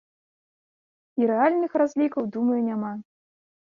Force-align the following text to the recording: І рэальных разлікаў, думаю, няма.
І 1.21 1.29
рэальных 1.33 1.71
разлікаў, 1.85 2.23
думаю, 2.35 2.61
няма. 2.75 2.93